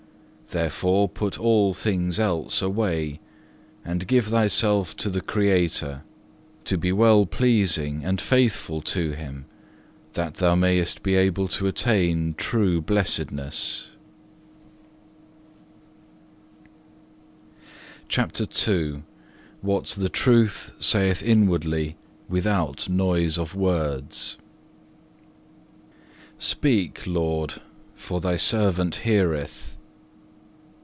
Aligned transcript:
Therefore 0.53 1.07
put 1.07 1.39
all 1.39 1.73
things 1.73 2.19
else 2.19 2.61
away, 2.61 3.21
and 3.85 4.05
give 4.05 4.25
thyself 4.25 4.97
to 4.97 5.09
the 5.09 5.21
Creator, 5.21 6.01
to 6.65 6.77
be 6.77 6.91
well 6.91 7.25
pleasing 7.25 8.03
and 8.03 8.19
faithful 8.19 8.81
to 8.81 9.11
Him, 9.13 9.45
that 10.11 10.33
thou 10.33 10.55
mayest 10.55 11.03
be 11.03 11.15
able 11.15 11.47
to 11.47 11.67
attain 11.67 12.33
true 12.37 12.81
blessedness. 12.81 13.87
(1) 17.57 17.63
Psalm 17.63 17.63
lxxxv. 17.63 17.63
8. 17.63 17.65
CHAPTER 18.41 18.71
II 18.73 19.03
What 19.61 19.85
the 19.97 20.09
truth 20.09 20.71
saith 20.81 21.23
inwardly 21.23 21.95
without 22.27 22.89
noise 22.89 23.37
of 23.37 23.55
words 23.55 24.37
Speak 26.37 27.07
Lord, 27.07 27.61
for 27.95 28.19
thy 28.19 28.35
servant 28.35 28.97
heareth. 28.97 29.77